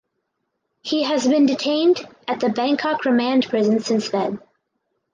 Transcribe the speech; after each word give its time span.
He 0.81 1.03
has 1.03 1.27
been 1.27 1.45
detained 1.45 2.01
at 2.27 2.39
the 2.39 2.49
Bangkok 2.49 3.05
Remand 3.05 3.47
Prison 3.49 3.81
since 3.81 4.09
then. 4.09 4.39